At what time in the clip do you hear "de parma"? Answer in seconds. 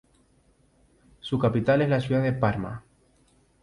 2.23-2.83